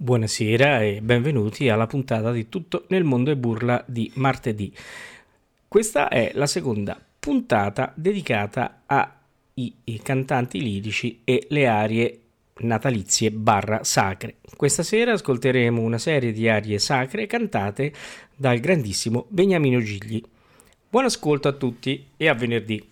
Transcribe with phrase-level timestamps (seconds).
[0.00, 4.72] Buonasera e benvenuti alla puntata di Tutto nel mondo e burla di martedì.
[5.66, 12.20] Questa è la seconda puntata dedicata ai cantanti lirici e le arie
[12.60, 14.36] natalizie barra sacre.
[14.56, 17.92] Questa sera ascolteremo una serie di arie sacre cantate
[18.34, 20.22] dal grandissimo Beniamino Gigli.
[20.88, 22.82] Buon ascolto a tutti e a venerdì.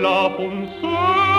[0.00, 1.29] la punzone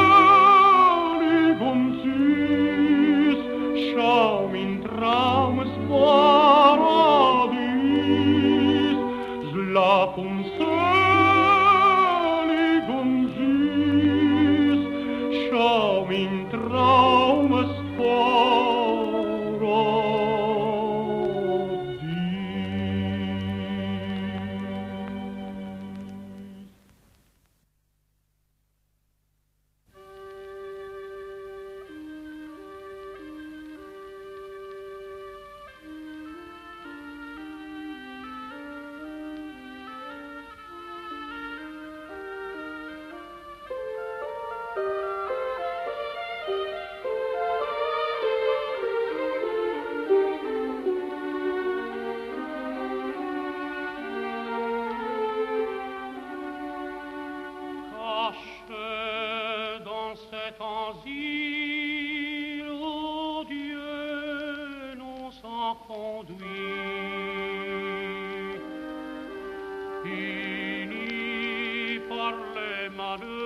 [73.01, 73.40] Manu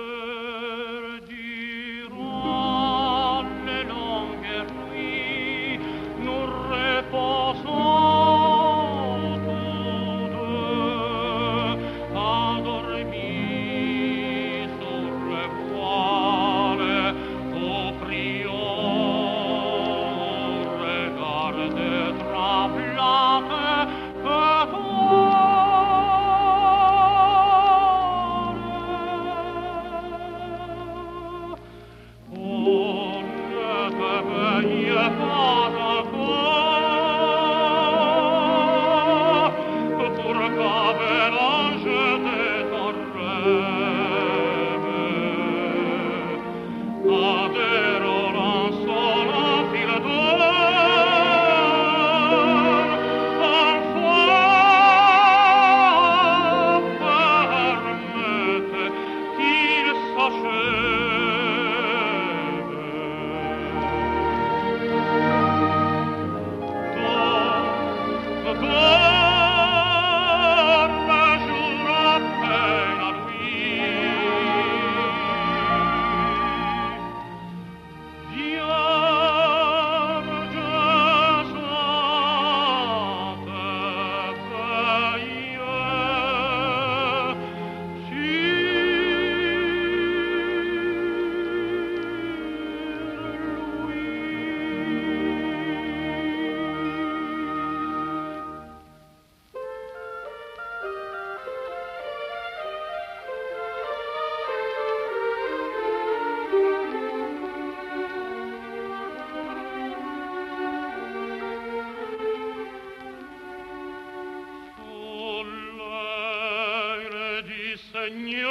[118.10, 118.45] не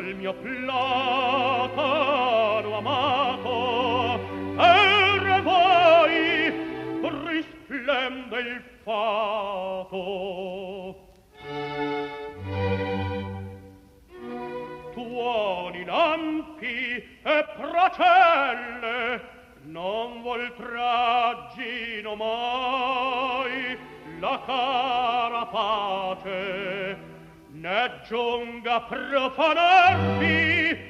[0.00, 1.78] quel mio platano
[2.78, 4.18] amato
[4.56, 6.52] erre voi
[7.26, 9.98] risplende il fato.
[14.94, 19.20] Tuoni lampi e procelle
[19.64, 23.76] non voltraggino mai
[24.18, 26.79] la cara pace
[28.10, 30.89] giunga profanarvi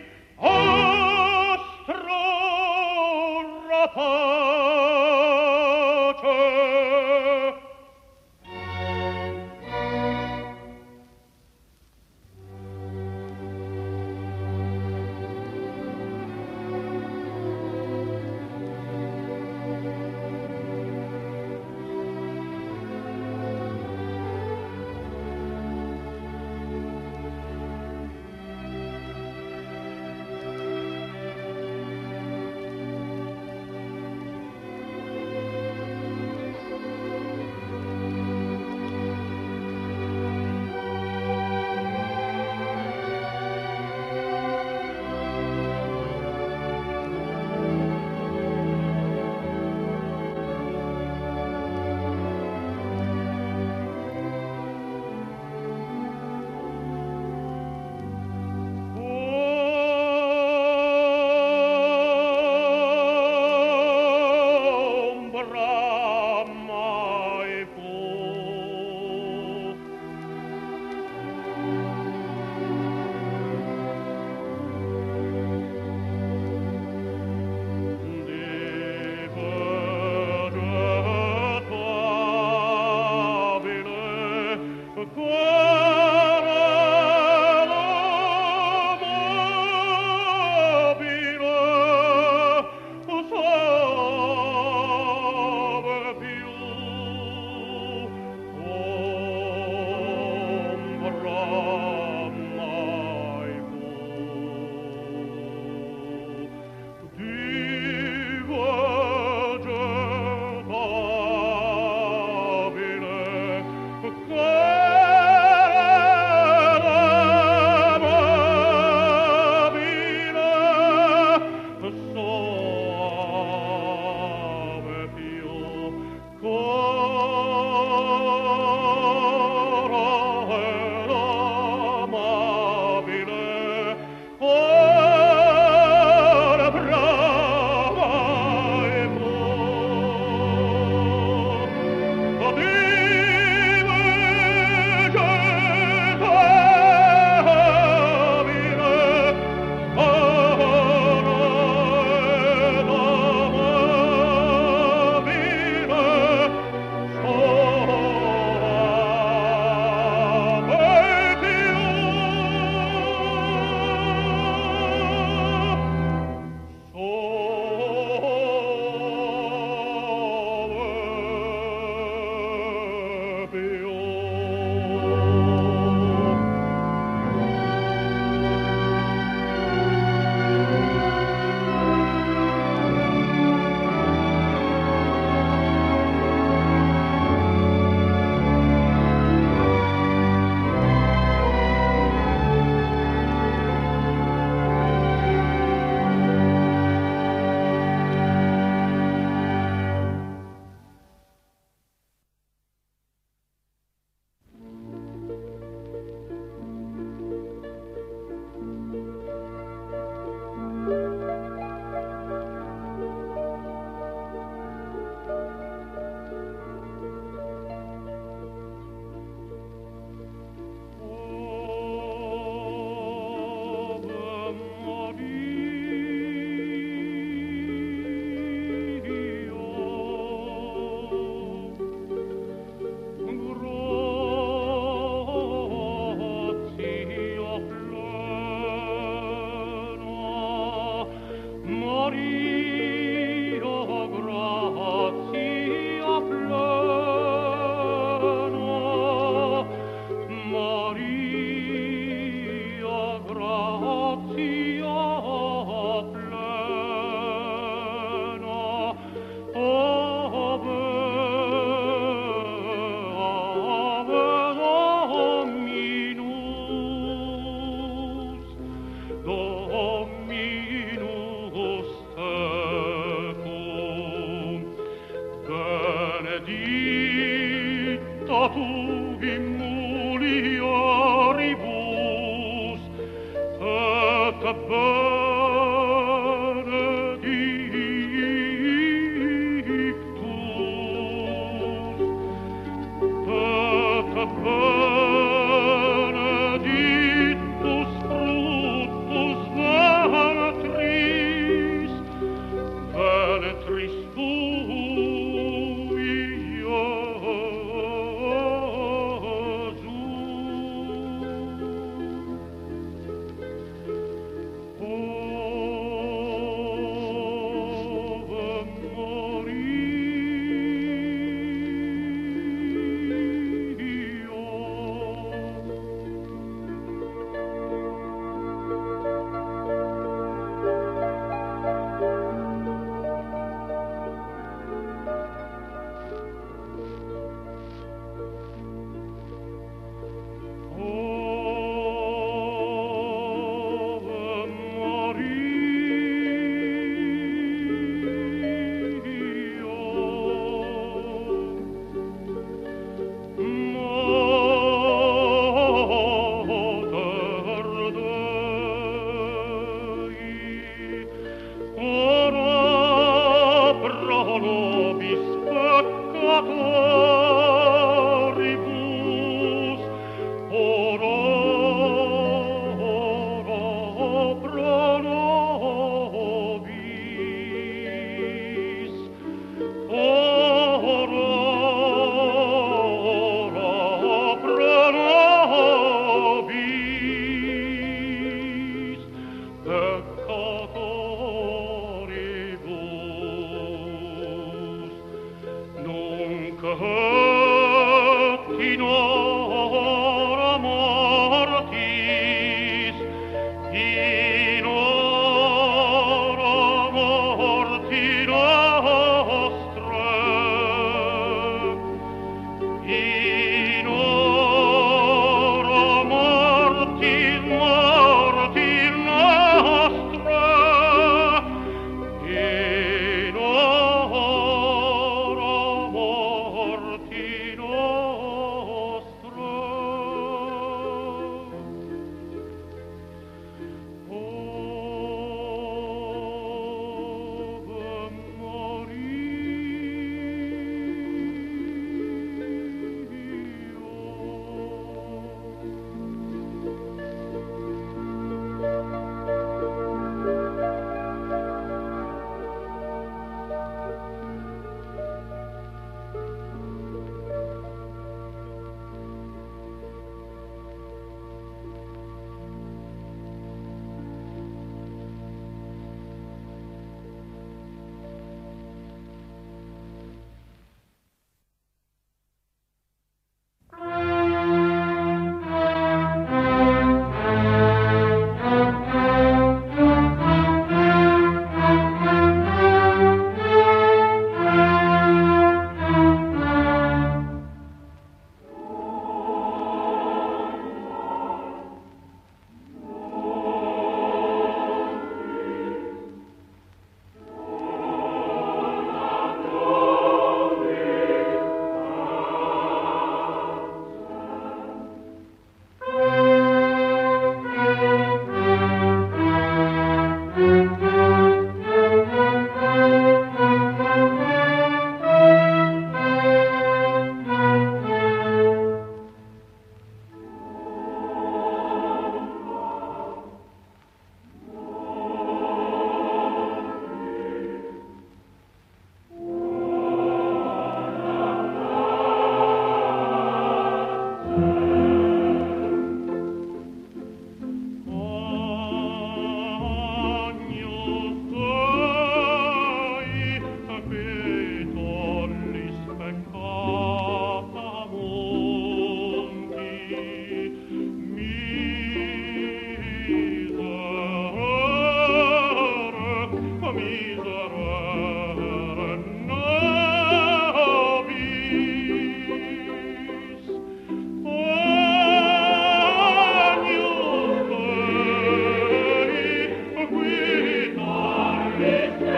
[571.81, 572.10] Yeah.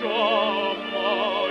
[0.00, 1.49] domani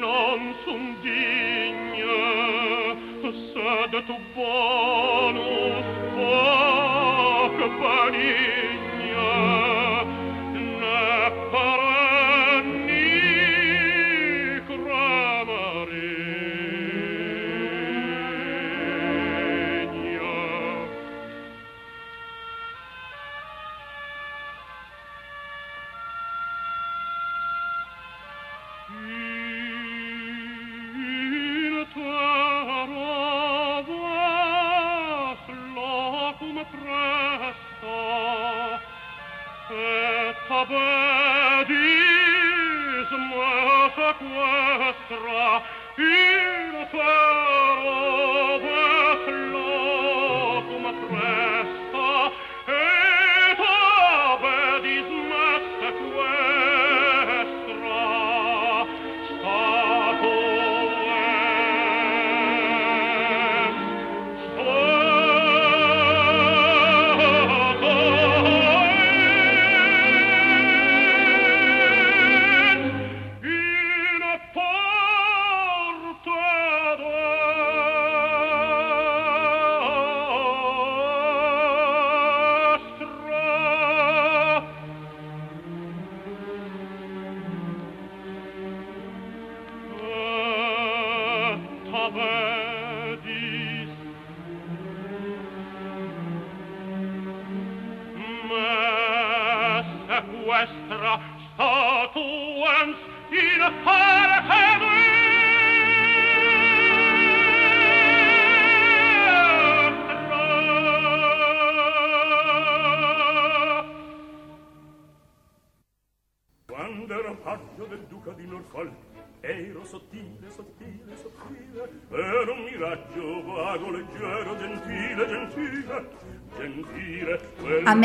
[0.00, 0.96] non sun
[3.52, 8.59] sed tu bonus fac parir